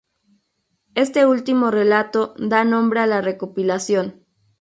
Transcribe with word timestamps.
Este 0.95 1.27
último 1.27 1.69
relato 1.69 2.21
da 2.51 2.61
nombre 2.71 3.01
a 3.01 3.05
la 3.05 3.21
recopilación. 3.21 4.25